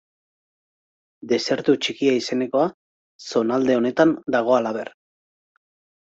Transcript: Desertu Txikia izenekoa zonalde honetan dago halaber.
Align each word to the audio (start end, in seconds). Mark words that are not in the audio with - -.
Desertu 1.31 1.75
Txikia 1.85 2.15
izenekoa 2.19 2.63
zonalde 3.25 3.75
honetan 3.81 4.15
dago 4.37 4.57
halaber. 4.61 4.89